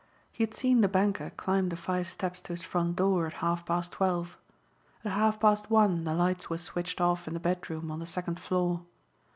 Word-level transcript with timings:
He 0.31 0.41
had 0.41 0.55
seen 0.55 0.81
the 0.81 0.87
banker 0.87 1.29
climb 1.29 1.69
the 1.69 1.75
five 1.75 2.07
steps 2.07 2.41
to 2.41 2.53
his 2.53 2.63
front 2.63 2.95
door 2.95 3.27
at 3.27 3.33
half 3.33 3.67
past 3.67 3.91
twelve. 3.91 4.35
At 5.05 5.11
half 5.11 5.39
past 5.39 5.69
one 5.69 6.05
the 6.05 6.15
lights 6.15 6.49
were 6.49 6.57
switched 6.57 6.99
off 6.99 7.27
in 7.27 7.35
the 7.35 7.39
bedroom 7.39 7.91
on 7.91 7.99
the 7.99 8.07
second 8.07 8.39
floor. 8.39 8.81